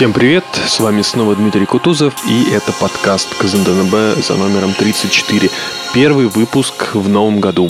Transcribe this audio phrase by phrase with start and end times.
[0.00, 5.50] Всем привет, с вами снова Дмитрий Кутузов и это подкаст КЗНДНБ за номером 34.
[5.92, 7.68] Первый выпуск в новом году.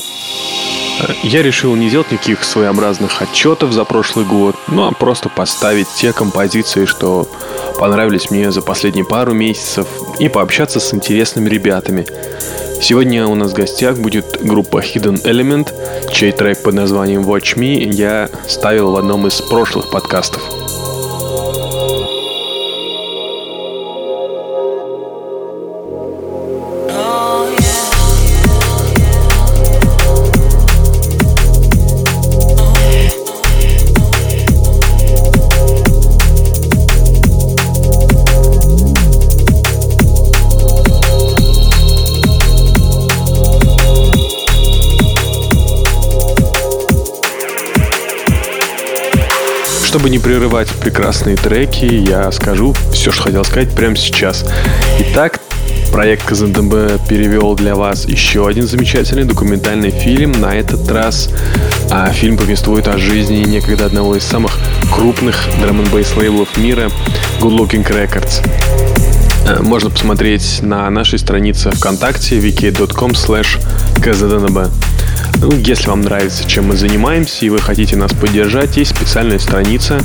[1.24, 6.12] Я решил не делать никаких своеобразных отчетов за прошлый год, ну а просто поставить те
[6.12, 7.26] композиции, что
[7.80, 9.88] понравились мне за последние пару месяцев
[10.20, 12.06] и пообщаться с интересными ребятами.
[12.80, 15.72] Сегодня у нас в гостях будет группа Hidden Element,
[16.12, 20.59] чей трек под названием Watch Me я ставил в одном из прошлых подкастов.
[50.50, 54.44] Прерывать прекрасные треки, я скажу все, что хотел сказать прямо сейчас.
[54.98, 55.38] Итак,
[55.92, 60.32] проект КЗНДБ перевел для вас еще один замечательный документальный фильм.
[60.32, 61.28] На этот раз
[61.88, 64.58] а, фильм повествует о жизни некогда одного из самых
[64.92, 66.90] крупных драм н лейблов мира
[67.40, 68.44] Good Looking Records.
[69.46, 73.60] Э, можно посмотреть на нашей странице ВКонтакте wiki.com slash
[73.98, 74.68] kzdnb.
[75.40, 80.00] Ну, если вам нравится, чем мы занимаемся, и вы хотите нас поддержать, есть специальная страница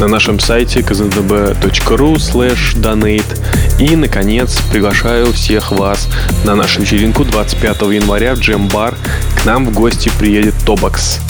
[0.00, 3.38] на нашем сайте kzndb.ru slash donate.
[3.78, 6.08] И, наконец, приглашаю всех вас
[6.44, 8.94] на нашу вечеринку 25 января в Джем Бар.
[9.36, 11.20] К нам в гости приедет Тобакс.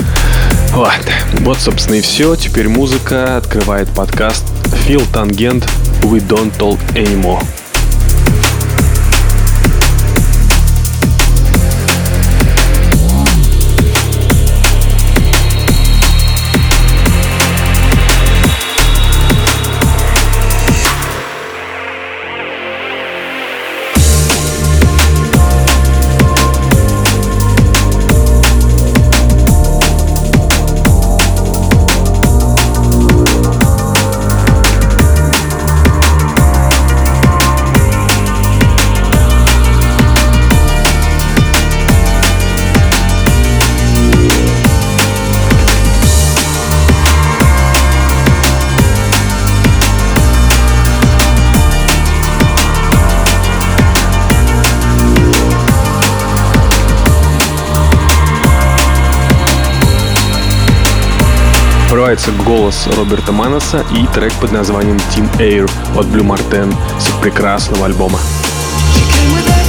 [0.73, 2.37] Ладно, вот, собственно, и все.
[2.37, 4.45] Теперь музыка открывает подкаст
[4.87, 5.69] Фил Тангент
[6.03, 7.45] We Don't Talk Anymore.
[62.11, 67.87] Прорывается голос Роберта Маноса и трек под названием Team Air от Blue Martin с прекрасного
[67.87, 68.19] альбома.
[69.31, 69.60] уходит в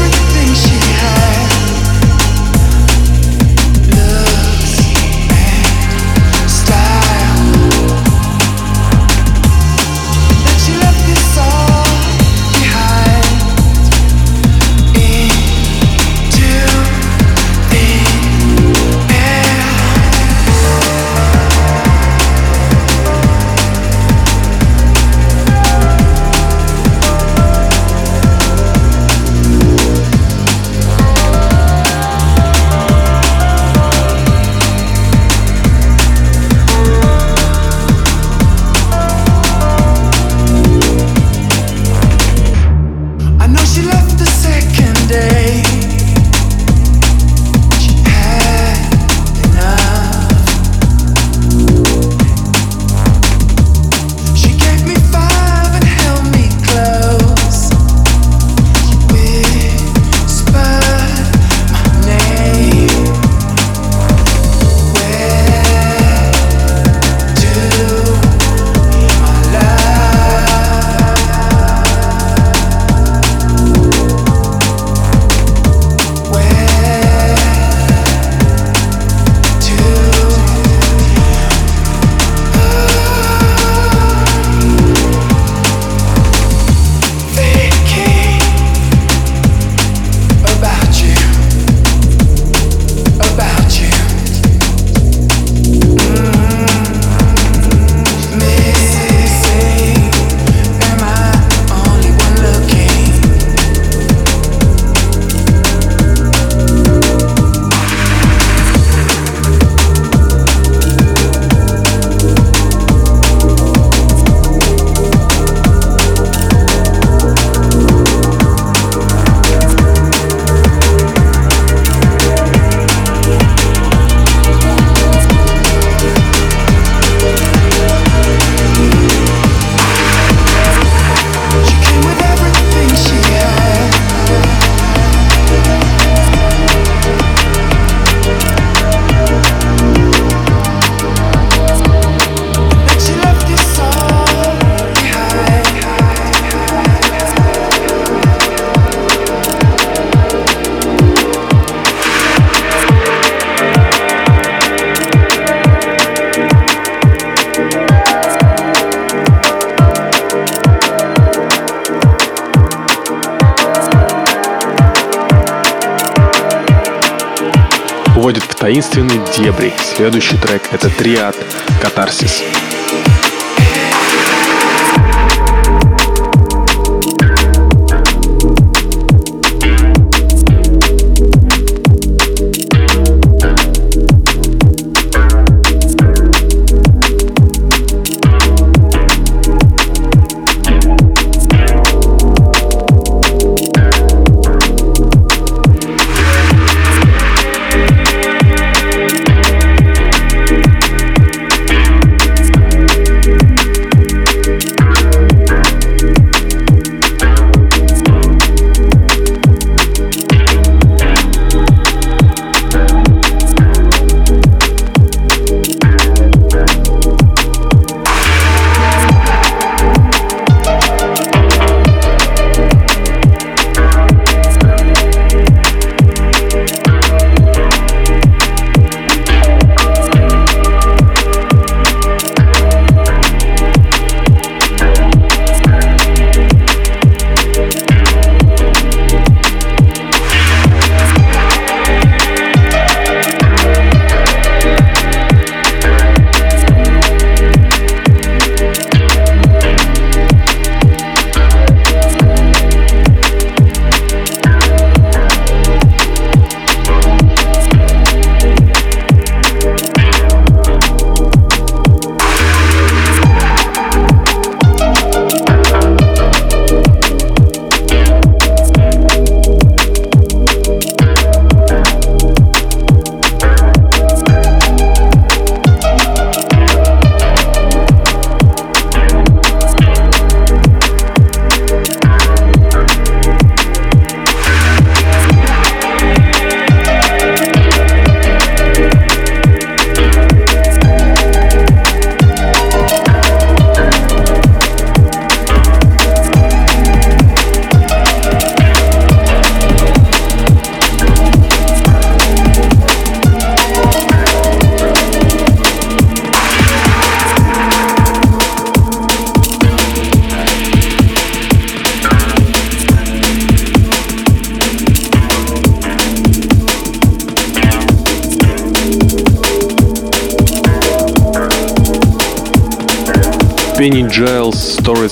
[168.72, 169.74] таинственные дебри.
[169.84, 171.36] Следующий трек— это «Триад
[171.82, 172.42] Катарсис».
[172.42, 172.81] Penny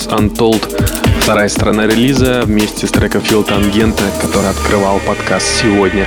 [0.09, 0.63] Untold.
[1.21, 6.05] Вторая сторона релиза вместе с треком Фил Тангента, который открывал подкаст сегодня.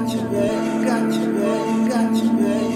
[0.00, 2.38] 感情缘感情缘感情。
[2.38, 2.69] 缘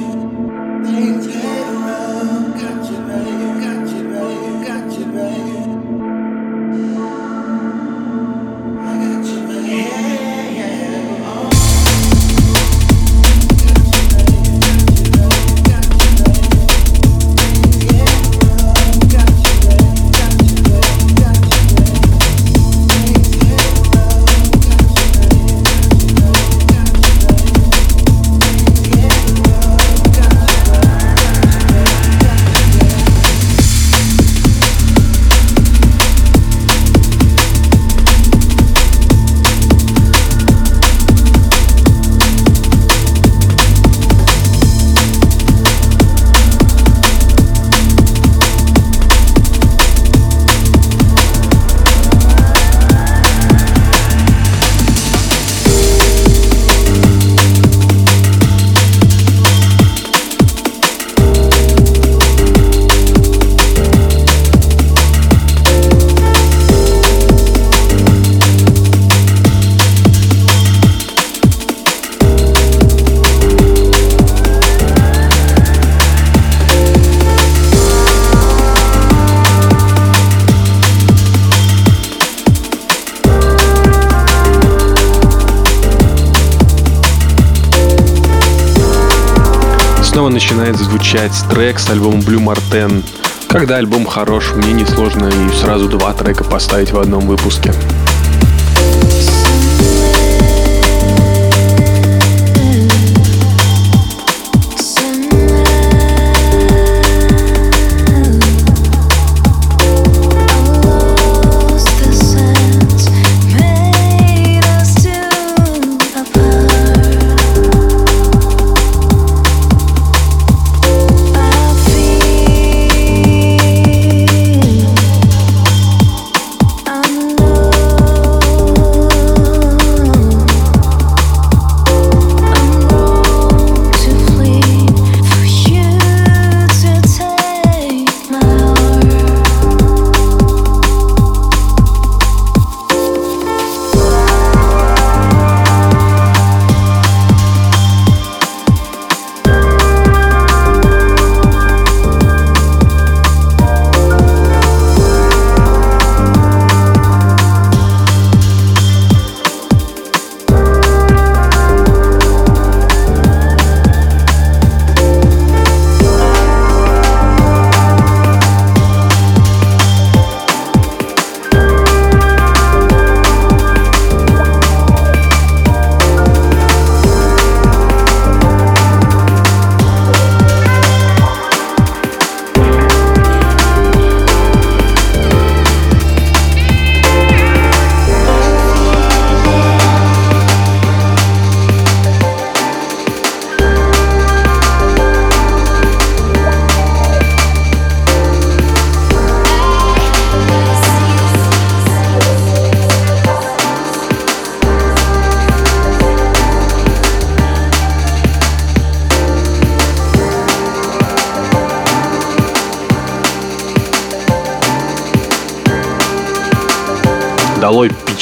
[91.15, 93.05] звучать трек с альбома Blue Marten.
[93.49, 97.73] Когда альбом хорош, мне несложно и сразу два трека поставить в одном выпуске.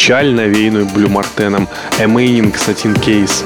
[0.03, 1.69] Печаль, навеянную Блю Мартеном.
[2.01, 3.45] Amazing Satin Case.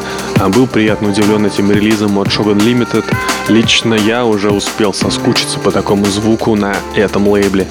[0.54, 3.04] Был приятно удивлен этим релизом от Shogun Limited.
[3.48, 7.66] Лично я уже успел соскучиться по такому звуку на этом лейбле.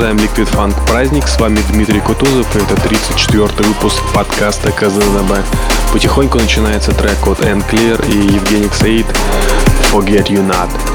[0.00, 1.28] Продолжаем Liquid Funk праздник.
[1.28, 5.44] С вами Дмитрий Кутузов, и это 34-й выпуск подкаста КЗНБ.
[5.92, 9.06] Потихоньку начинается трек от Энн Клер и Евгений Саид
[9.92, 10.89] «Forget You Not».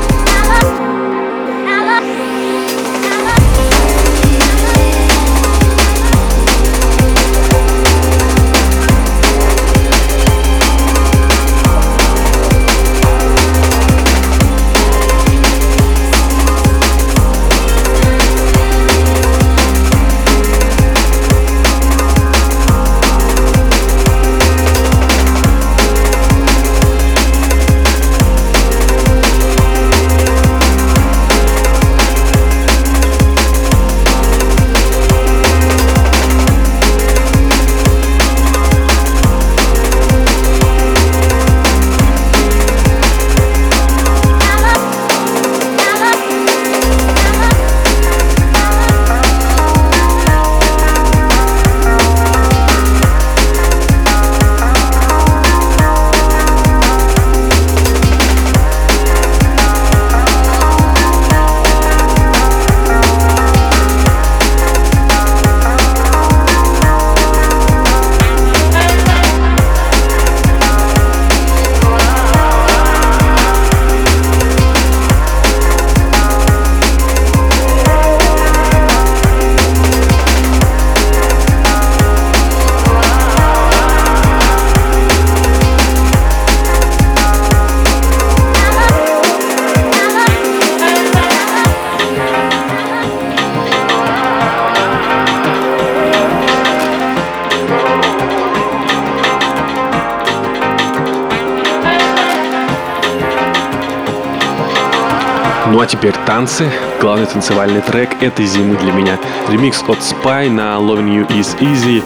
[106.05, 106.71] Теперь танцы.
[107.01, 109.17] Главный танцевальный трек этой зимы для меня.
[109.49, 112.03] Ремикс от Spy на Loving You Is Easy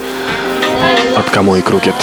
[1.17, 1.95] от Камо и Крукет.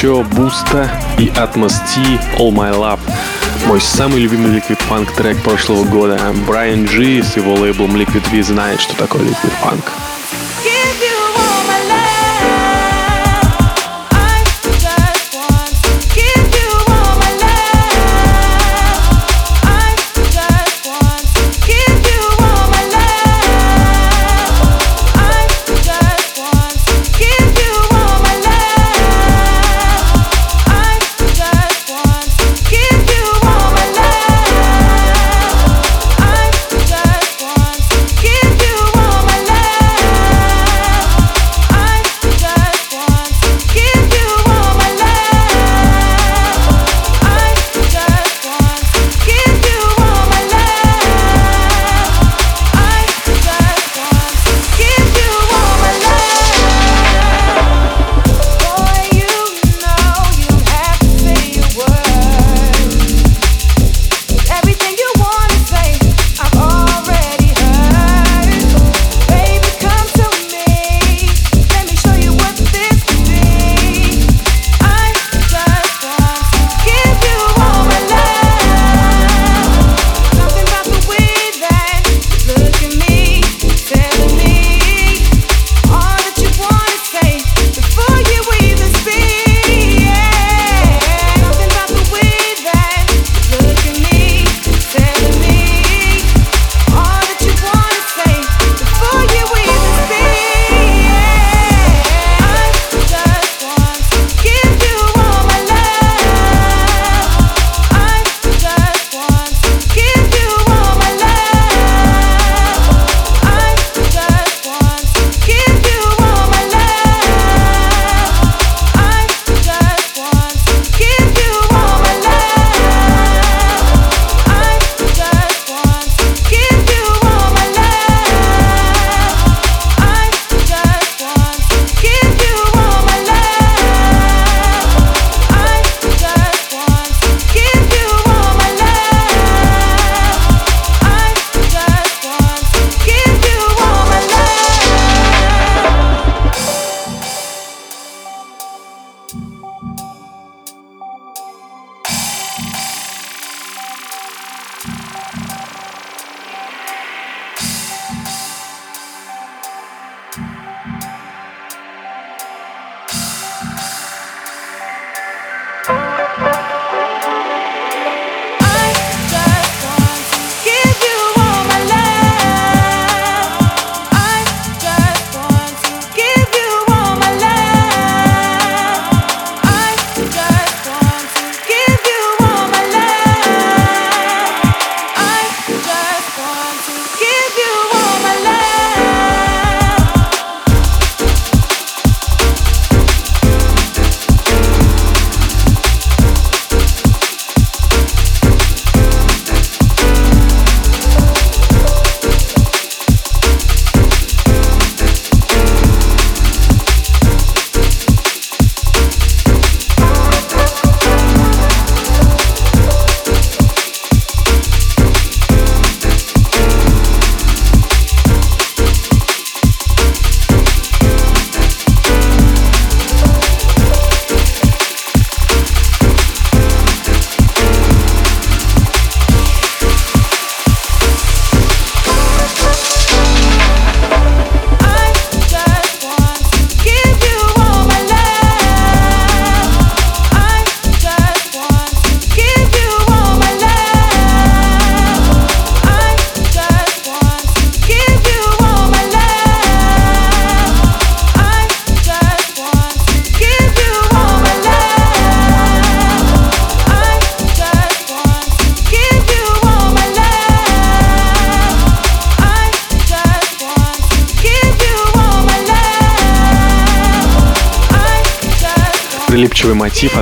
[0.00, 0.22] Еще.
[0.22, 3.00] Буста и Atmos T All My Love.
[3.66, 6.18] Мой самый любимый Liquid Funk трек прошлого года.
[6.46, 9.84] Брайан Джи с его лейблом Liquid V знает, что такое Liquid Funk.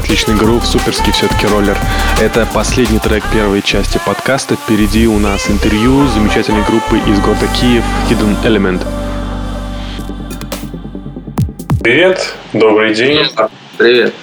[0.09, 1.77] Отличный грув, суперский все-таки роллер.
[2.19, 4.57] Это последний трек первой части подкаста.
[4.57, 8.81] Впереди у нас интервью с замечательной группой из города Киев Hidden Element.
[11.83, 13.27] Привет, добрый день.
[13.77, 14.15] Привет.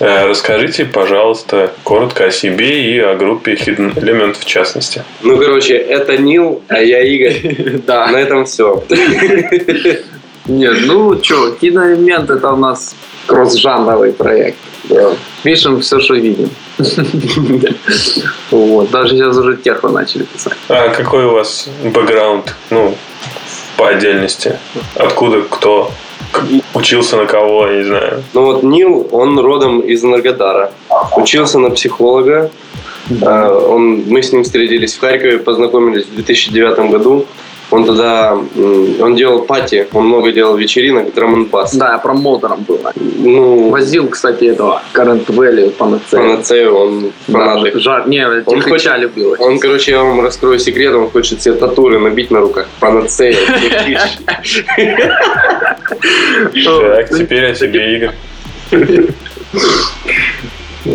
[0.00, 5.04] Э, расскажите, пожалуйста, коротко о себе и о группе Hidden Element в частности.
[5.22, 7.82] Ну, короче, это Нил, а я Игорь.
[7.86, 8.06] Да.
[8.06, 8.82] На этом все.
[10.46, 12.94] Нет, ну что, Hidden Element это у нас
[13.26, 14.56] кросс-жанровый проект.
[14.88, 15.16] Да.
[15.42, 16.50] Пишем все, что видим.
[18.50, 18.90] Вот.
[18.90, 20.56] Даже сейчас уже техно начали писать.
[20.68, 22.54] А какой у вас бэкграунд?
[22.70, 22.96] Ну,
[23.76, 24.58] по отдельности.
[24.96, 25.90] Откуда кто
[26.74, 28.22] учился на кого, я не знаю.
[28.32, 30.72] Ну вот Нил, он родом из Энергодара.
[31.16, 32.50] Учился на психолога.
[33.06, 33.52] Да.
[33.52, 37.26] Он, мы с ним встретились в Харькове, познакомились в 2009 году.
[37.74, 38.38] Он тогда,
[39.00, 41.74] он делал пати, он много делал вечеринок, драм бас.
[41.74, 42.78] Да, промоутером был.
[42.94, 46.22] Ну, Возил, кстати, этого Current Valley, Панацею.
[46.22, 49.34] Панацею, он фанат да, жар, не, он хочет, любил.
[49.40, 52.68] Он, короче, я вам раскрою секрет, он хочет себе татуры набить на руках.
[52.78, 53.36] Панацею.
[56.64, 58.14] Так, теперь о тебе, Игорь.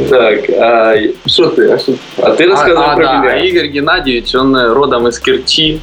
[0.10, 1.78] Так, а что ты?
[2.18, 3.38] А ты рассказывай а, про а, меня.
[3.46, 5.80] Игорь Геннадьевич, он э, родом из Керчи.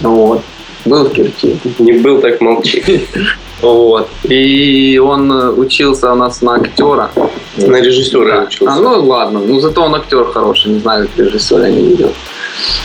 [0.00, 0.42] Вот.
[0.84, 1.56] Был в Керчи.
[1.78, 2.82] Не был, так молчи.
[3.62, 4.10] Вот.
[4.24, 7.12] И он э, учился у нас на актера.
[7.56, 8.42] На режиссера да.
[8.42, 8.74] учился.
[8.74, 12.12] А, ну ладно, ну зато он актер хороший, не знаю, как режиссер я не видел.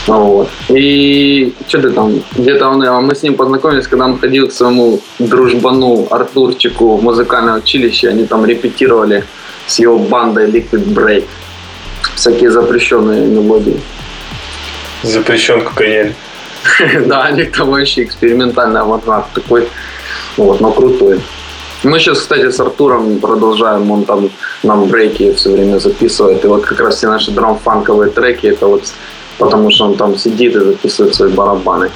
[0.06, 0.48] Вот.
[0.68, 4.52] И что ты там, где-то он, а мы с ним познакомились, когда он ходил к
[4.52, 9.24] своему дружбану Артурчику в музыкальное училище, они там репетировали
[9.66, 11.24] с его бандой Liquid Break.
[12.14, 13.80] Всякие запрещенные мелодии.
[15.02, 16.14] Запрещен кокаин.
[17.06, 19.68] Да, вообще экспериментальный авангард такой.
[20.36, 21.20] Вот, но крутой.
[21.84, 24.30] Мы сейчас, кстати, с Артуром продолжаем, он там
[24.64, 26.44] нам брейки все время записывает.
[26.44, 28.82] И вот как раз все наши драм-фанковые треки, это вот
[29.38, 31.90] потому что он там сидит и записывает свои барабаны.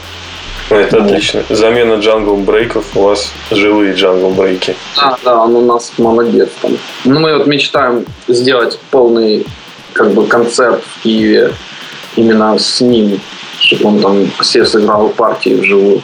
[0.71, 1.07] Это вот.
[1.07, 1.43] отлично.
[1.51, 4.77] Замена джангл брейков у вас живые джангл брейки.
[4.97, 6.79] Да, да, он у нас молодец там.
[7.05, 9.45] Ну, мы вот мечтаем сделать полный
[9.93, 11.53] как бы концерт в Киеве
[12.17, 13.21] именно с ним,
[13.63, 16.03] чтобы он там все сыграл партии вживую.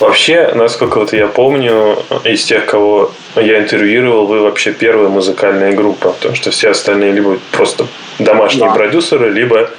[0.00, 6.10] Вообще, насколько вот я помню, из тех, кого я интервьюировал, вы вообще первая музыкальная группа,
[6.10, 7.86] потому что все остальные либо просто
[8.18, 8.74] домашние да.
[8.74, 9.70] продюсеры, либо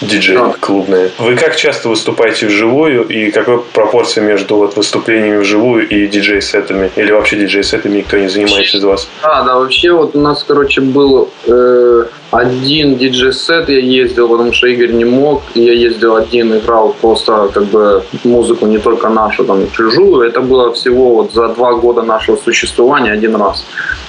[0.00, 0.54] диджей да.
[0.60, 1.10] клубные.
[1.18, 6.90] Вы как часто выступаете вживую и какая пропорция между вот выступлениями вживую и диджей-сетами?
[6.96, 9.08] Или вообще диджей-сетами никто не занимается из вас?
[9.22, 14.66] А, да, вообще вот у нас, короче, был э, один диджей-сет, я ездил, потому что
[14.66, 19.70] Игорь не мог, я ездил один, играл просто как бы музыку не только нашу, там,
[19.70, 20.28] чужую.
[20.28, 23.64] Это было всего вот за два года нашего существования один раз.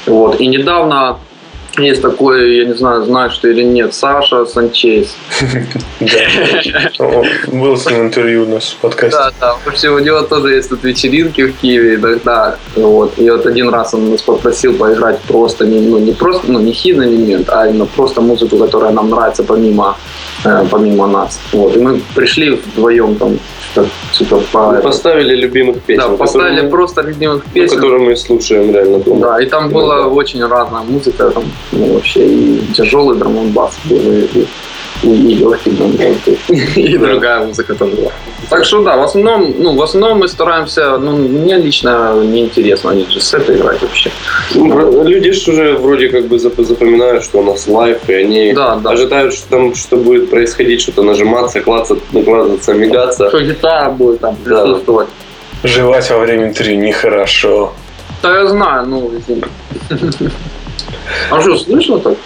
[0.05, 0.41] Вот.
[0.41, 1.17] И недавно
[1.77, 5.15] есть такой, я не знаю, знаешь ты или нет, Саша Санчейс.
[7.47, 9.17] Был с ним интервью у нас в подкасте.
[9.17, 9.55] Да, да.
[9.65, 12.55] Вообще у него тоже есть тут вечеринки в Киеве иногда.
[12.75, 13.17] Вот.
[13.17, 16.97] И вот один раз он нас попросил поиграть просто, ну не просто, ну не хит
[16.97, 19.97] элемент, а именно просто музыку, которая нам нравится помимо,
[20.45, 21.39] э, помимо нас.
[21.53, 21.75] Вот.
[21.75, 23.37] И мы пришли вдвоем там
[24.11, 24.71] типа по...
[24.71, 26.11] Мы поставили любимых песен.
[26.11, 27.75] Да, поставили мы, просто любимых ну, песен.
[27.75, 29.21] которые мы слушаем реально дома.
[29.21, 30.07] Да, и там была да.
[30.07, 34.45] очень разная музыка, там ну, вообще и тяжелый драм бас был, и,
[35.03, 35.91] и, и легкий драм
[36.75, 38.11] и другая музыка тоже была.
[38.49, 43.05] Так что да, в основном, ну, в основном мы стараемся, ну, мне лично неинтересно они
[43.09, 44.11] же сеты играть вообще.
[44.55, 48.75] Ну, люди же уже вроде как бы запоминают, что у нас лайф, и они да,
[48.75, 48.91] да.
[48.91, 53.29] ожидают, что там что будет происходить, что-то нажиматься, клацаться, клацаться, мигаться.
[53.29, 55.07] Что гитара будет там присутствовать.
[55.61, 55.69] Да.
[55.69, 57.73] Жевать во время интервью нехорошо.
[58.21, 59.43] Да я знаю, ну, извини.
[61.31, 62.17] А что, слышно так?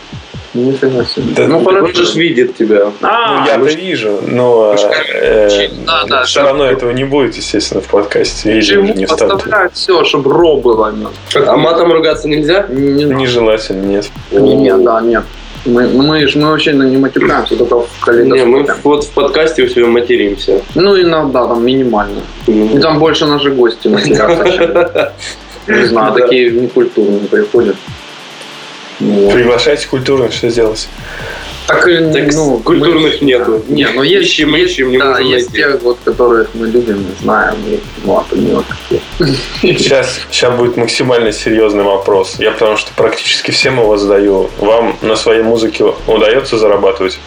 [0.54, 1.34] Нифига себе.
[1.34, 2.92] Да, ну, он же видит тебя.
[3.02, 4.76] А, ну, я-то вижу, но
[5.14, 8.56] э, да, да, все равно этого не будет, естественно, в подкасте.
[8.56, 10.94] Почему не подставляют все, чтобы ро было.
[11.34, 12.66] А матом ругаться нельзя?
[12.68, 14.10] Нежелательно, нет.
[14.32, 15.24] Нет, да, нет.
[15.64, 18.40] Мы, мы, мы вообще не матюкаемся, только в калейдоскопе.
[18.40, 20.60] Не, мы вот в подкасте у себя материмся.
[20.74, 22.22] Ну, иногда там минимально.
[22.48, 22.78] Mm-hmm.
[22.78, 25.14] И там больше наши гости матерятся.
[25.68, 27.76] Не знаю, такие некультурные приходят.
[29.00, 29.34] Вот.
[29.34, 30.88] Приглашайте культурных, что сделать?
[31.68, 33.64] Так, так ну, культурных мы, нету.
[33.68, 35.72] Не, но есть, ищем, ищем, не да, есть найти.
[35.72, 39.02] те, вот, которых мы любим, знаем, и вот они вот такие.
[39.62, 42.36] Сейчас, сейчас будет максимально серьезный вопрос.
[42.40, 44.50] Я потому что практически всем его задаю.
[44.60, 47.20] Вам на своей музыке удается зарабатывать?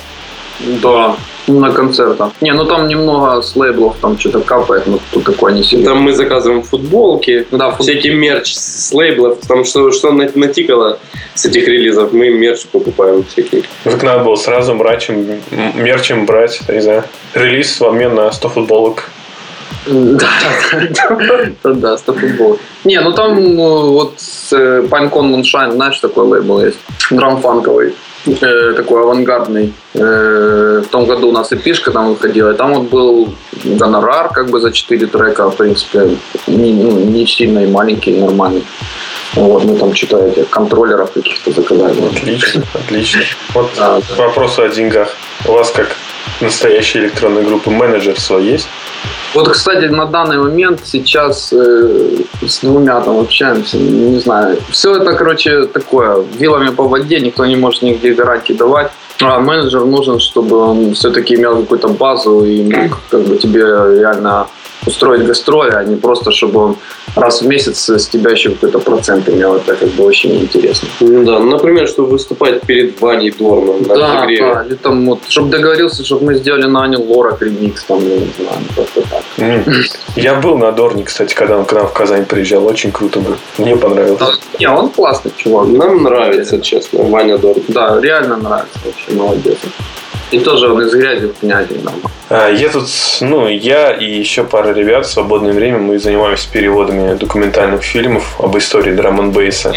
[0.61, 1.17] Да.
[1.47, 2.33] На концертах.
[2.41, 5.85] Не, ну там немного с лейблов, там что-то капает, но тут такое не сильно.
[5.91, 10.99] Там мы заказываем футболки, Да, фут- всякий мерч с лейблов, там что, что на- натикало
[11.35, 13.65] с этих релизов, мы мерч покупаем всякий.
[13.85, 17.05] Так надо было сразу мрачем, м- мерчем брать, не знаю,
[17.35, 19.05] релиз в обмен на 100 футболок.
[19.87, 20.29] Да,
[21.63, 22.59] да, да, футбол.
[22.85, 26.79] Не, ну там ну, вот с э, Pinecone Moonshine, знаешь, такой лейбл есть,
[27.11, 27.95] драмфанковый,
[28.27, 29.73] э, такой авангардный.
[29.95, 33.35] Э, В том году у нас эпишка там выходила, и там вот был
[33.65, 38.65] гонорар как бы за 4 трека, в принципе, не, ну, не сильно и маленький, нормальный.
[39.35, 42.01] Вот, мы там что-то этих контроллеров каких-то заказали.
[42.07, 43.21] Отлично, отлично.
[43.55, 45.09] Вот Да, к вопросу о деньгах.
[45.47, 45.97] У вас как
[46.41, 48.69] настоящей электронной группы менеджер свой есть?
[49.35, 54.59] Вот, кстати, на данный момент сейчас э, с двумя там общаемся, не знаю.
[54.71, 58.93] Все это, короче, такое, вилами по воде, никто не может нигде гарантии давать.
[59.21, 64.47] А менеджер нужен, чтобы он все-таки имел какую-то базу и мог как бы тебе реально
[64.87, 66.77] устроить гастроли, а не просто, чтобы он
[67.17, 69.57] раз в месяц с тебя еще какой-то процент имел.
[69.57, 70.89] Это как бы очень интересно.
[71.01, 74.55] Ну да, ну, например, чтобы выступать перед Ваней Дорном на Да, разогреве.
[74.55, 78.17] да, или там вот, чтобы договорился, чтобы мы сделали на Аню Лорак ремикс, там, я
[78.17, 79.23] не знаю, просто так.
[79.39, 79.65] М.
[80.17, 82.67] Я был на Дорне, кстати, когда он к нам в Казань приезжал.
[82.67, 83.37] Очень круто был.
[83.59, 84.41] Мне понравилось.
[84.59, 85.69] Не, он классный чувак.
[85.69, 87.63] Нам нравится, честно, Ваня Дорн.
[87.69, 89.59] Да, реально нравится вообще, молодец.
[90.31, 91.95] И тоже он из грязи в князе нам.
[92.31, 92.89] А, Я тут,
[93.21, 98.57] ну, я и еще пара ребят в свободное время мы занимаемся переводами документальных фильмов об
[98.57, 99.75] истории драм н бейса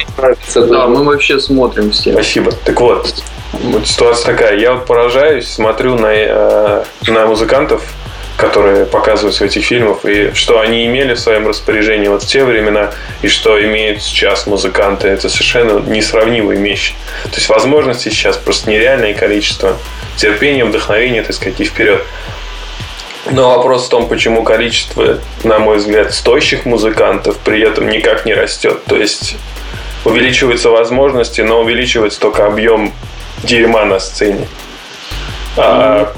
[0.55, 2.13] Да, мы вообще смотрим все.
[2.13, 2.51] Спасибо.
[2.63, 3.13] Так вот,
[3.53, 4.57] вот ситуация такая.
[4.57, 7.83] Я вот поражаюсь, смотрю на, э, на музыкантов,
[8.37, 12.43] которые показываются в этих фильмах, и что они имели в своем распоряжении вот в те
[12.43, 12.91] времена,
[13.23, 15.07] и что имеют сейчас музыканты.
[15.07, 16.93] Это совершенно несравнимые вещи.
[17.23, 19.75] То есть возможностей сейчас просто нереальное количество.
[20.17, 22.03] Терпение, вдохновение, так сказать, и вперед.
[23.31, 28.33] Но вопрос в том, почему количество, на мой взгляд, стоящих музыкантов при этом никак не
[28.33, 28.85] растет.
[28.85, 29.35] То есть
[30.05, 32.93] увеличиваются возможности, но увеличивается только объем
[33.43, 34.47] дерьма на сцене.
[35.57, 36.13] А,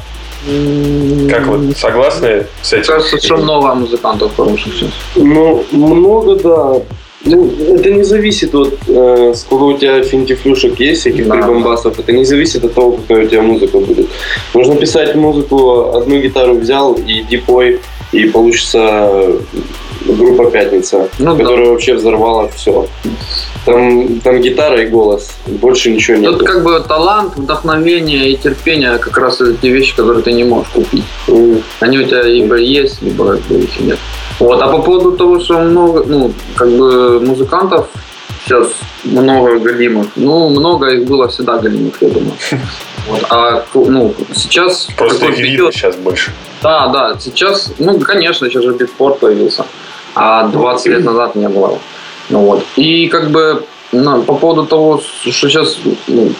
[1.29, 2.85] как вы согласны с этим?
[2.93, 4.89] Кажется, что много музыкантов хороших сейчас.
[5.15, 6.81] Ну, много, да.
[7.25, 11.33] Ну, это не зависит от э, сколько у тебя финтифлюшек есть, всяких Да.
[11.35, 11.99] прибамбасов.
[11.99, 14.07] Это не зависит от того, какая у тебя музыка будет.
[14.53, 17.81] Можно писать музыку, одну гитару взял и иди пой,
[18.13, 19.33] и получится
[20.05, 21.43] группа «Пятница», Ну да.
[21.43, 22.87] которая вообще взорвала все.
[23.65, 26.31] Там, там гитара и голос, больше ничего нет.
[26.37, 30.43] Тут как бы талант, вдохновение и терпение как раз это те вещи, которые ты не
[30.43, 31.03] можешь купить.
[31.79, 33.99] Они у тебя либо есть, либо как бы их и нет.
[34.39, 34.61] Вот.
[34.61, 37.87] А по поводу того, что много, ну, как бы музыкантов
[38.45, 38.69] сейчас
[39.03, 40.07] много галимых.
[40.15, 42.33] Ну, много их было всегда галимых, я думаю.
[43.07, 43.25] Вот.
[43.29, 46.31] А ну, сейчас Просто их видно сейчас больше.
[46.61, 49.65] Да, да, сейчас, ну, конечно, сейчас же битпорт появился,
[50.15, 51.79] а 20 лет назад не было.
[52.29, 52.65] Ну вот.
[52.75, 56.31] И как бы ну, по поводу того, что сейчас ну,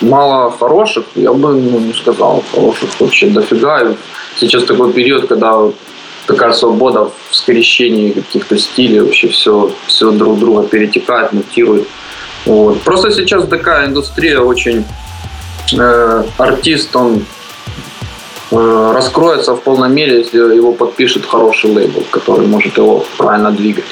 [0.00, 2.44] мало хороших, я бы ну, не сказал.
[2.54, 3.96] Хороших вообще дофига.
[4.36, 5.58] Сейчас такой период, когда
[6.26, 11.88] такая свобода в скрещении каких-то стилей, вообще все, все друг друга перетекает, мутирует.
[12.46, 12.80] Вот.
[12.82, 14.84] Просто сейчас такая индустрия очень
[15.76, 17.24] э, артист, он
[18.52, 23.84] раскроется в полной мере, если его подпишет хороший лейбл, который может его правильно двигать.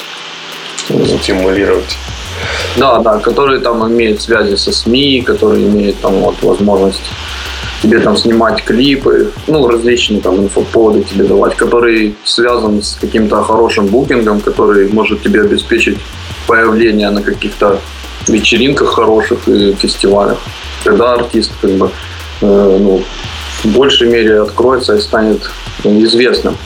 [1.19, 1.97] Стимулировать.
[2.77, 7.11] Да, да, который там имеет связи со СМИ, который имеет там вот возможность
[7.81, 13.87] тебе там снимать клипы, ну, различные там инфоповоды тебе давать, который связан с каким-то хорошим
[13.87, 15.97] букингом, который может тебе обеспечить
[16.47, 17.79] появление на каких-то
[18.27, 20.37] вечеринках хороших и фестивалях.
[20.83, 21.91] Тогда артист как бы
[22.41, 23.03] э, ну,
[23.63, 25.49] в большей мере откроется и станет
[25.83, 26.57] ну, известным.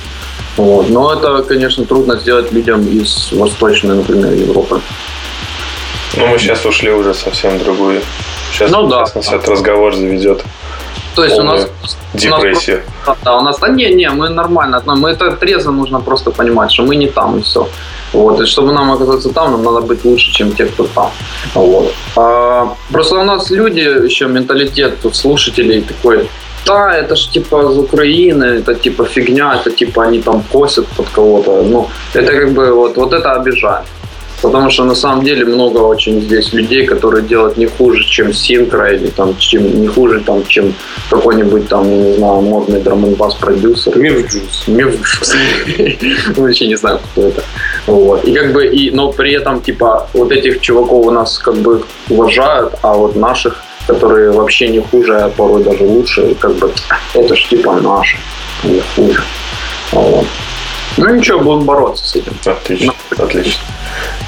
[0.57, 0.89] Вот.
[0.89, 4.81] Но это, конечно, трудно сделать людям из Восточной, например, Европы.
[6.17, 8.01] Но мы сейчас ушли уже совсем другую.
[8.51, 9.01] Сейчас, Ну да.
[9.01, 10.43] нас этот разговор заведет
[11.15, 11.67] То есть у нас
[12.11, 12.81] полную депрессию.
[13.05, 16.71] Да, да, у нас, да не, не, мы нормально, мы это трезво нужно просто понимать,
[16.71, 17.67] что мы не там и все.
[18.13, 21.11] Вот, и чтобы нам оказаться там, нам надо быть лучше, чем те, кто там.
[21.53, 21.93] Вот.
[22.15, 26.29] А, просто у нас люди, еще менталитет у слушателей такой,
[26.65, 31.09] да, это ж типа из Украины, это типа фигня, это типа они там косят под
[31.09, 31.63] кого-то.
[31.63, 33.85] Ну, это как бы вот, вот это обижает.
[34.41, 38.93] Потому что на самом деле много очень здесь людей, которые делают не хуже, чем Синкра
[38.93, 40.73] или там, чем, не хуже, там, чем
[41.09, 43.97] какой-нибудь там, я не знаю, модный драм бас продюсер.
[43.97, 44.67] Миф Джуз.
[44.67, 44.95] Миф
[46.37, 47.43] Вообще не знаю, кто это.
[47.87, 48.23] Вот.
[48.25, 51.83] И как бы, и, но при этом, типа, вот этих чуваков у нас как бы
[52.09, 56.35] уважают, а вот наших которые вообще не хуже, а порой даже лучше.
[56.39, 56.71] Как бы
[57.13, 58.17] это ж типа наше,
[58.63, 59.23] а не хуже.
[59.91, 60.25] Вот.
[60.97, 62.33] Ну ничего, будем бороться с этим.
[62.45, 63.63] Отлично, отлично.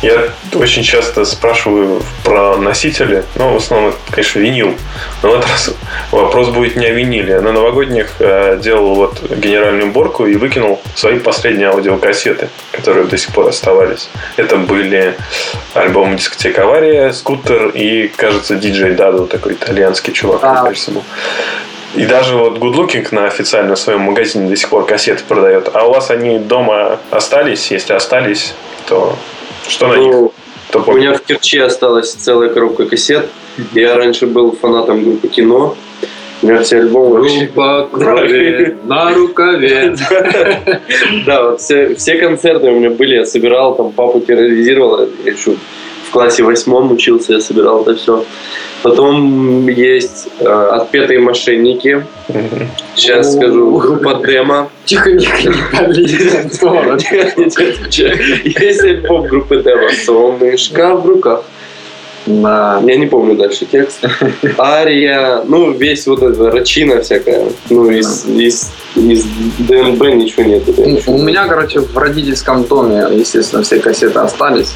[0.02, 4.76] Я очень часто спрашиваю про носители, ну, в основном, конечно, винил.
[5.24, 5.74] Но в этот раз
[6.12, 7.42] вопрос будет не о виниле.
[7.42, 13.34] На новогодних э, делал вот генеральную уборку и выкинул свои последние аудиокассеты, которые до сих
[13.34, 14.10] пор оставались.
[14.36, 15.18] Это были
[15.74, 20.64] альбомы «Дискотека Авария», «Скутер» и, кажется, «Диджей Даду», такой итальянский чувак, а.
[20.64, 21.04] кажется, был.
[21.98, 25.72] И даже вот Good Looking на официально своем магазине до сих пор кассеты продает.
[25.74, 27.72] А у вас они дома остались?
[27.72, 28.54] Если остались,
[28.88, 29.16] то
[29.68, 30.14] что на них?
[30.14, 30.32] Ну,
[30.70, 33.30] то у меня в Керчи осталась целая коробка кассет.
[33.74, 35.76] Я раньше был фанатом группы кино.
[36.44, 39.96] У меня все альбомы Группа крови на рукаве.
[41.26, 45.56] Да, все, все концерты у меня были, я собирал, там папу терроризировал, я еще
[46.08, 48.24] в классе восьмом учился, я собирал это все.
[48.82, 52.06] Потом есть э, «Отпетые мошенники».
[52.96, 53.78] Сейчас скажу.
[53.78, 54.70] Группа «Демо».
[54.86, 55.26] Тихо, не
[58.60, 59.90] Есть альбом группы «Демо».
[60.06, 61.44] «Солнышко в руках».
[62.28, 62.82] Да.
[62.86, 64.04] Я не помню дальше текст.
[64.60, 67.48] Ария, ну, весь вот это, рачина всякая.
[67.70, 69.24] Ну, из, из, из
[69.60, 70.64] ДНБ ничего нет.
[71.08, 74.74] У меня, короче, в родительском доме, естественно, все кассеты остались.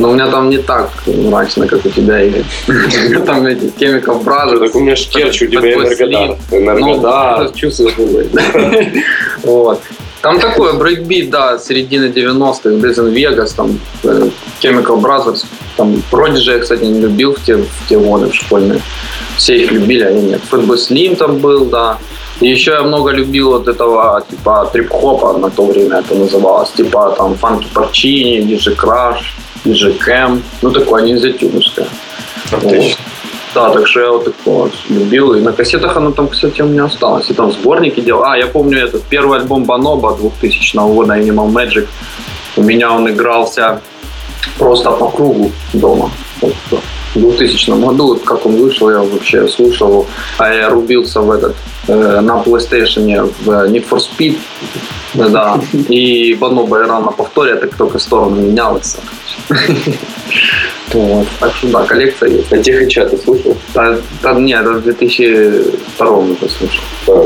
[0.00, 2.44] Но у меня там не так мрачно, как у тебя, Игорь.
[3.26, 4.58] Там эти Chemical Brothers.
[4.60, 6.38] Так у меня ж Керчь, у тебя Энергодар.
[6.50, 7.44] Энергодар.
[7.44, 7.94] Ну, чувствуешь,
[9.42, 9.82] Вот.
[10.22, 14.28] Там такое брейкбит, да, середины 90-х, Death in Vegas, там э,
[14.60, 15.46] Chemical Brothers,
[15.76, 18.80] там Prodigy я, кстати, не любил в те, в те годы в школьные.
[19.36, 20.40] Все их любили, а я нет.
[20.50, 21.98] Fatboy Slim там был, да.
[22.40, 26.70] И еще я много любил вот этого, типа, трип-хопа на то время это называлось.
[26.70, 29.22] Типа, там, Фанки Парчини, DJ Crash,
[29.64, 30.42] Cam.
[30.62, 31.86] Ну, такое ниндзятюнское.
[32.52, 32.96] Отлично.
[33.04, 33.20] Вот.
[33.54, 35.34] Да, так что я вот такого любил.
[35.34, 37.30] И на кассетах оно там, кстати, у меня осталось.
[37.30, 38.24] И там сборники делал.
[38.24, 41.88] А, я помню этот первый альбом Баноба 2000 года Animal Magic.
[42.56, 43.80] У меня он игрался
[44.58, 46.10] просто по кругу дома.
[47.14, 50.06] в 2000 году, как он вышел, я вообще слушал,
[50.38, 51.56] а я рубился в этот
[51.88, 54.38] э, на PlayStation в Need for Speed,
[55.14, 58.96] да, и Баноба играл на повторе, так только сторону менялась.
[60.92, 61.26] Вот.
[61.38, 62.52] Так что да, коллекция есть.
[62.52, 63.56] А Тихо чаты слушал?
[63.74, 66.84] Да, да, нет, это в 2002 уже слушал.
[67.06, 67.22] Да.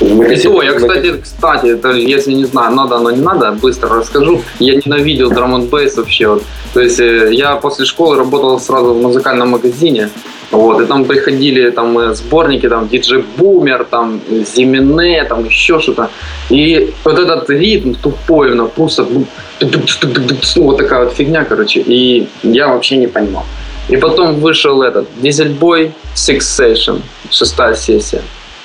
[0.00, 4.42] И то, я, кстати, кстати, это, если не знаю, надо оно не надо, быстро расскажу.
[4.60, 6.28] Я ненавидел драм н вообще.
[6.28, 6.44] Вот.
[6.72, 10.10] То есть э, я после школы работал сразу в музыкальном магазине,
[10.50, 16.08] вот, и там приходили там э, сборники, там, диджей Бумер, там, Зимине, там, еще что-то.
[16.48, 19.06] И вот этот ритм тупой, ну, просто
[20.56, 21.80] вот такая вот фигня, короче.
[21.80, 23.44] И я вообще не понимал.
[23.90, 28.22] И потом вышел этот Дизельбой Six Session, шестая сессия.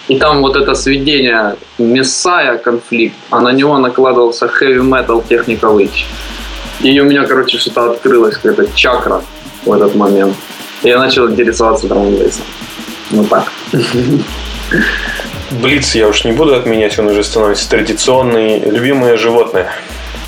[0.10, 6.06] И там вот это сведение Мессая конфликт, а на него накладывался heavy metal техника Witch.
[6.82, 9.22] И у меня, короче, что-то открылось, какая-то чакра
[9.66, 10.36] в этот момент.
[10.84, 12.14] Я начал интересоваться драм
[13.12, 13.52] Ну так.
[15.52, 18.60] Блиц я уж не буду отменять, он уже становится традиционный.
[18.60, 19.72] Любимое животное?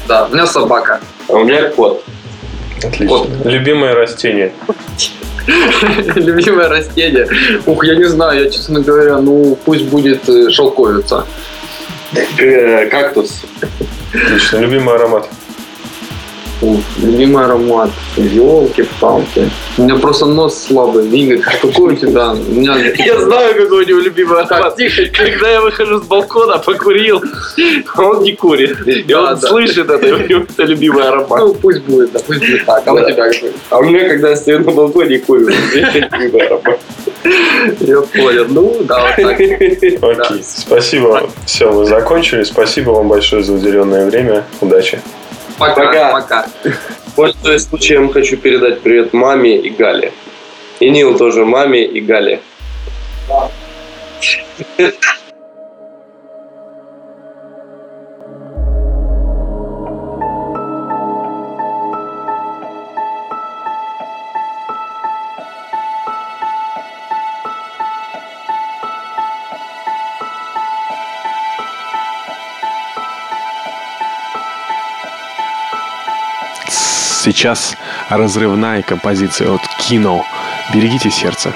[0.08, 1.02] Да, у меня собака.
[1.28, 2.04] А у меня кот.
[2.78, 3.08] Отлично.
[3.08, 3.28] Кот.
[3.44, 4.54] Любимое растение?
[6.16, 7.28] Любимое растение?
[7.66, 11.26] Ух, я не знаю, я, честно говоря, ну, пусть будет э, шелковица.
[12.38, 13.42] Э, кактус.
[14.14, 14.58] Отлично.
[14.58, 15.28] Любимый аромат?
[16.62, 17.90] Любимый аромат.
[18.18, 19.50] Елки-палки.
[19.78, 21.08] У меня просто нос слабый.
[21.10, 22.32] Игорь, какой у тебя?
[22.32, 22.76] У меня...
[22.98, 24.76] Я знаю, какой у него любимый аромат.
[24.78, 27.22] Тихо, когда я выхожу с балкона, покурил,
[27.98, 28.78] он не курит.
[28.88, 31.40] И он слышит это, у него это любимый аромат.
[31.40, 32.84] Ну, пусть будет, да, пусть будет так.
[32.86, 33.54] А у тебя какой?
[33.70, 35.48] А у меня, когда я стою на балконе, курю.
[35.48, 36.80] любимый аромат.
[37.80, 38.46] Я понял.
[38.50, 39.40] Ну, да, вот так.
[39.40, 41.30] Окей, спасибо.
[41.46, 42.44] Все, мы закончили.
[42.44, 44.46] Спасибо вам большое за уделенное время.
[44.62, 45.00] Удачи.
[45.58, 45.76] Пока.
[45.76, 46.12] Пока.
[46.12, 46.46] Пока.
[47.16, 50.12] Пользуясь случаем, хочу передать привет маме и Гале.
[50.80, 52.42] И Нил тоже маме и Гале.
[77.36, 77.76] Сейчас
[78.10, 79.60] разрывная композиция от
[79.90, 80.24] Кино.
[80.74, 81.54] Берегите сердце.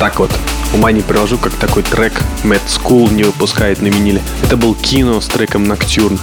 [0.00, 0.30] Так вот,
[0.72, 4.22] ума не приложу, как такой трек Mad School не выпускает на виниле.
[4.42, 6.18] Это был кино с треком Ноктюрн.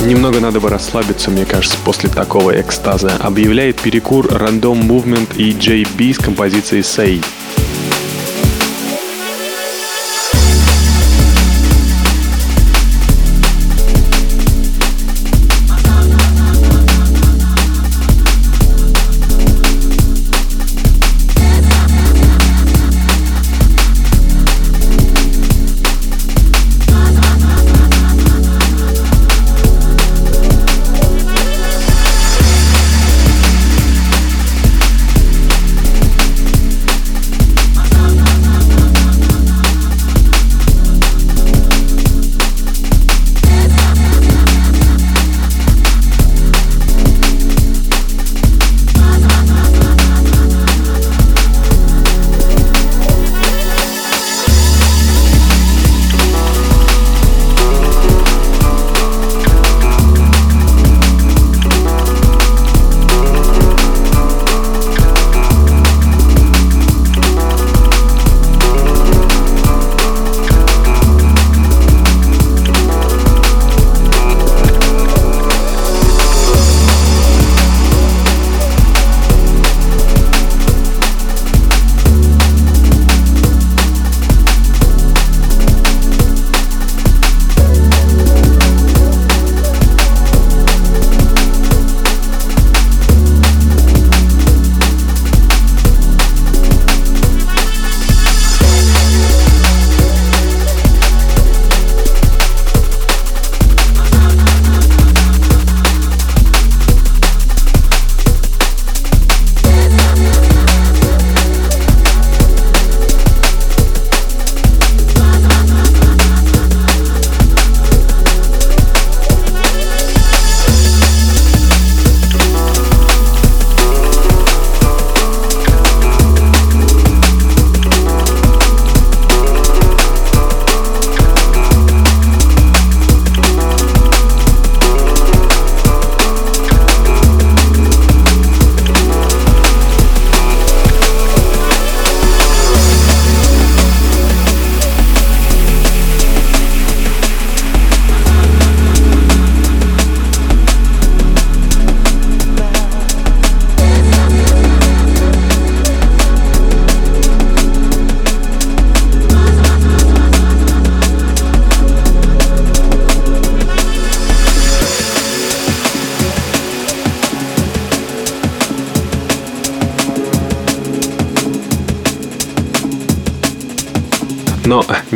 [0.00, 3.12] Немного надо бы расслабиться, мне кажется, после такого экстаза.
[3.20, 7.22] Объявляет перекур Random Movement и JB с композицией Say.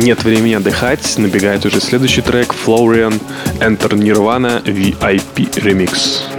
[0.01, 3.19] Нет времени отдыхать, набегает уже следующий трек Florian
[3.59, 6.30] Enter Nirvana VIP Remix.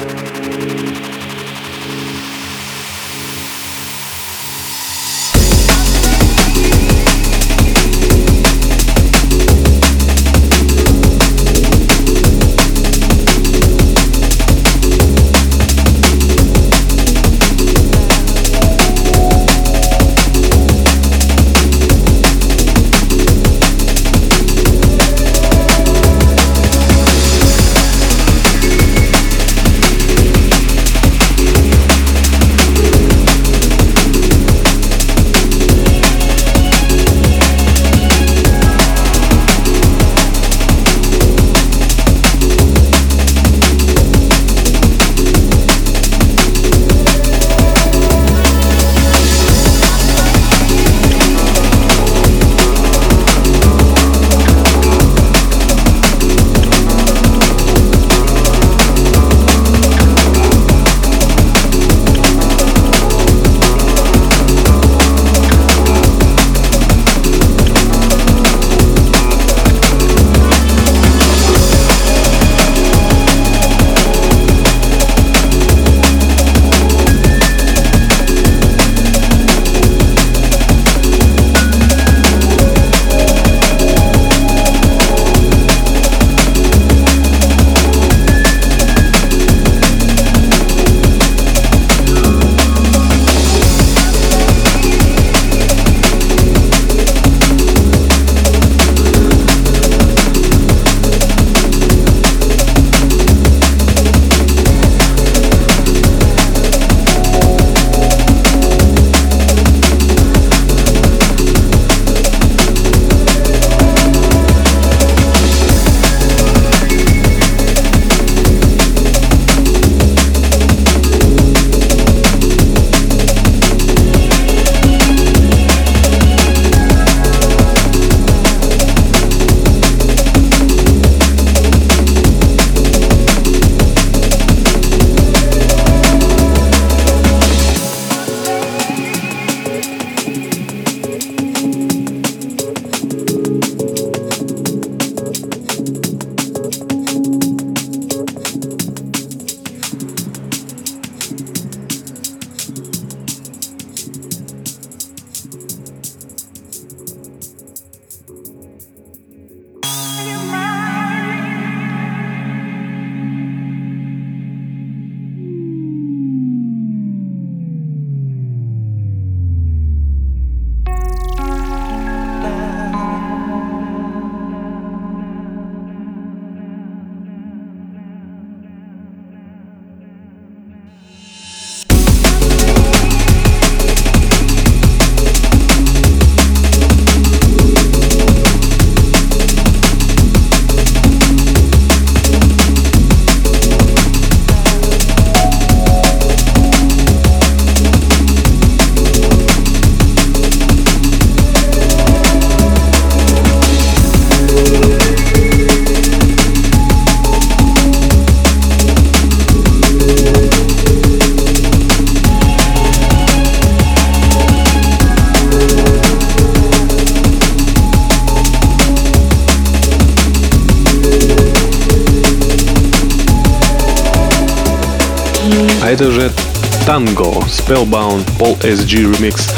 [227.53, 229.51] Spellbound Paul SG Remix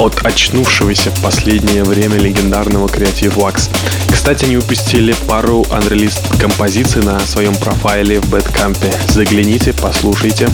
[0.00, 3.70] от очнувшегося в последнее время легендарного Creative Wax.
[4.10, 8.78] Кстати, они выпустили пару unreleased композиций на своем профайле в Bandcamp.
[9.08, 10.48] Загляните, послушайте.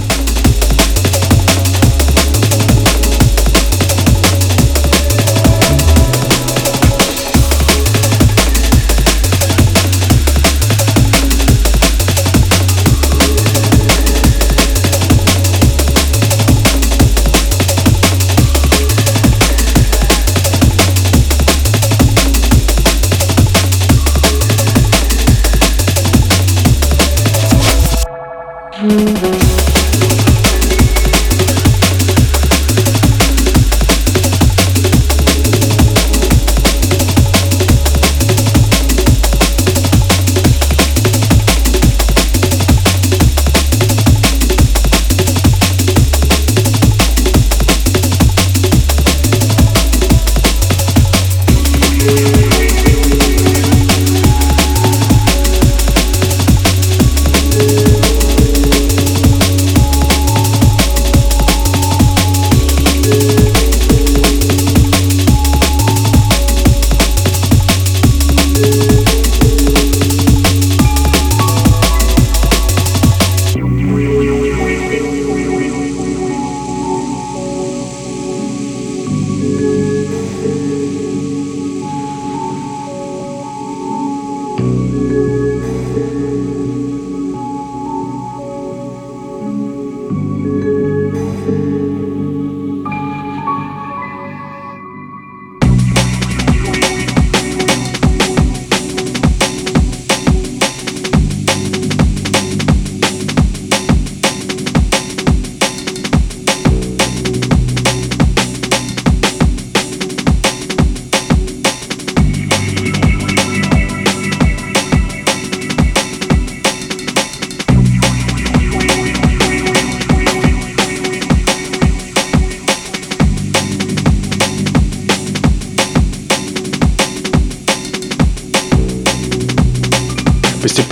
[28.87, 29.46] Mm-hmm.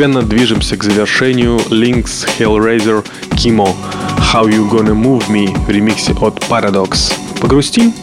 [0.03, 3.01] постепенно движемся к завершению Link's Hellraiser
[3.37, 3.73] Kimo
[4.33, 7.13] How You Gonna Move Me в ремиксе от Paradox.
[7.39, 7.93] Погрустим?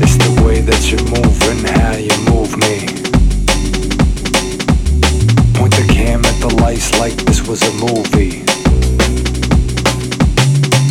[0.00, 2.80] It's the way that you move and how you move me
[5.54, 8.42] Point the cam at the lights like this was a movie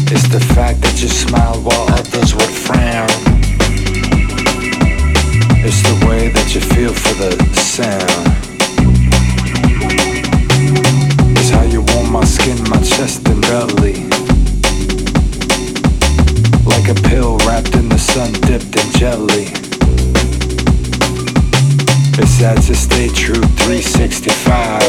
[0.09, 3.30] It's the fact that you smile while others would frown
[6.54, 8.28] You feel for the sound.
[11.38, 14.04] It's how you warm my skin, my chest and belly.
[16.66, 19.46] Like a pill wrapped in the sun, dipped in jelly.
[22.18, 24.82] It's stay true 365.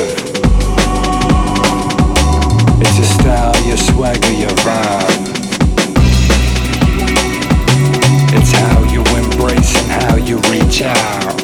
[2.81, 5.31] It's your style, your swagger, your vibe.
[8.35, 11.42] It's how you embrace and how you reach out.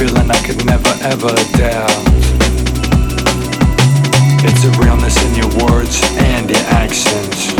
[0.00, 1.28] feeling I could never ever
[1.60, 2.04] doubt.
[4.48, 7.52] It's a realness in your words and your actions.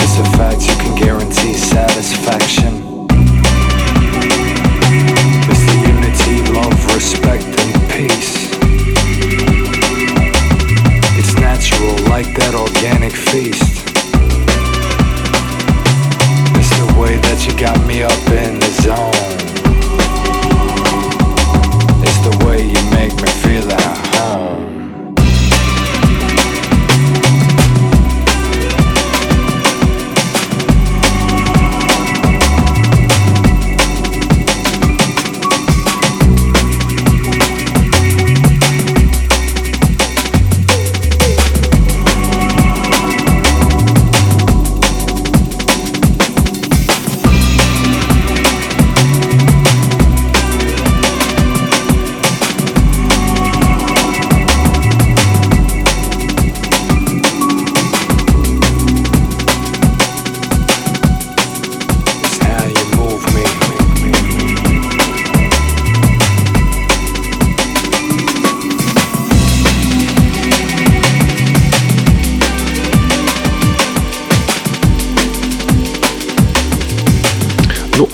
[0.00, 2.72] It's a fact you can guarantee satisfaction.
[5.50, 8.48] It's the unity, love, respect, and peace.
[11.18, 13.84] It's natural, like that organic feast.
[16.56, 19.29] It's the way that you got me up in the zone.
[22.60, 22.89] Stay in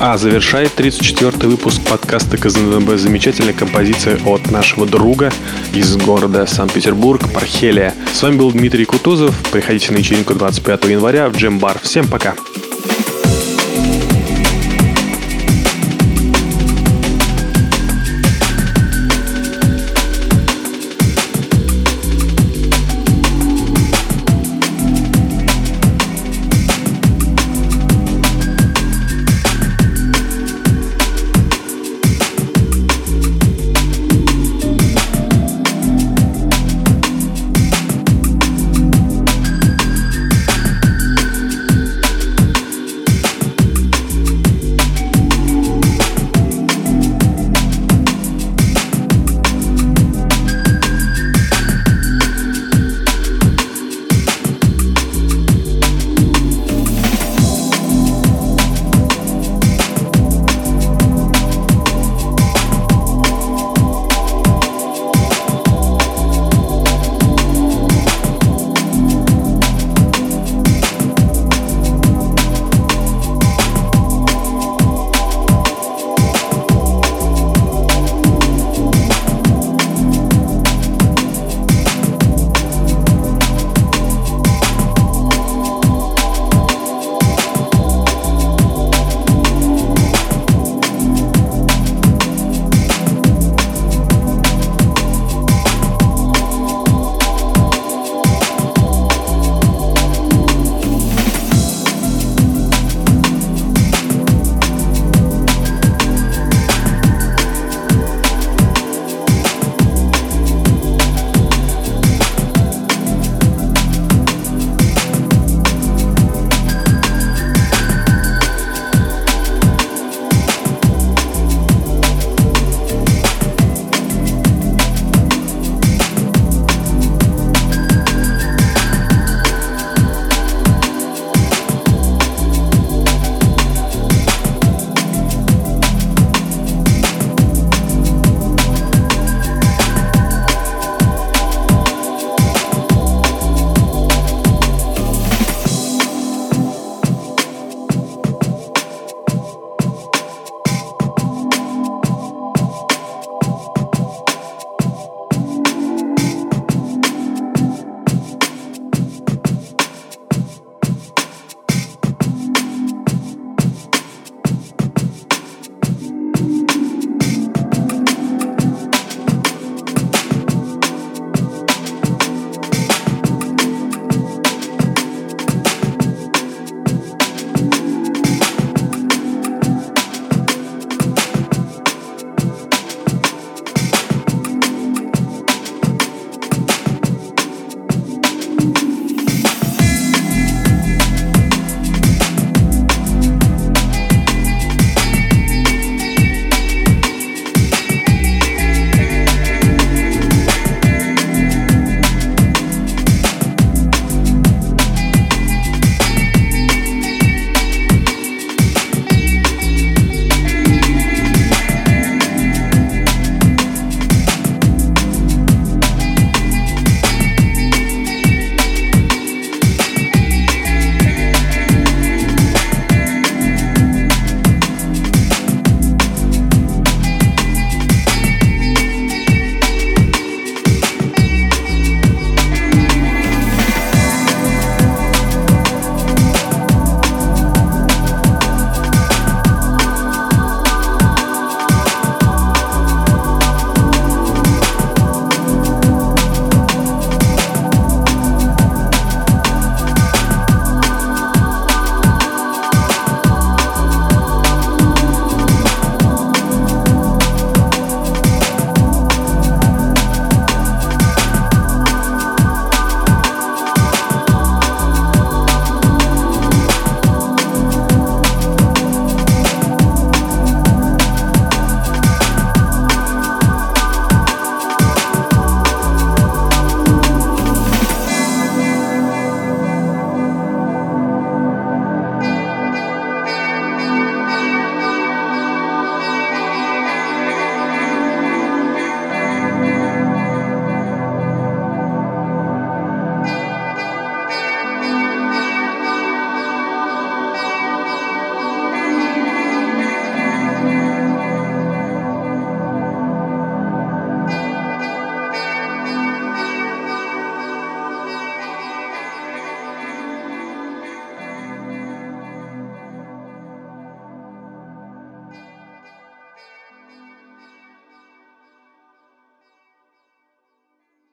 [0.08, 5.32] а завершает 34-й выпуск подкаста КЗНБ замечательная композиция от нашего друга
[5.74, 7.92] из города Санкт-Петербург, Пархелия.
[8.14, 9.34] С вами был Дмитрий Кутузов.
[9.50, 11.80] Приходите на вечеринку 25 января в Джем Бар.
[11.82, 12.36] Всем пока!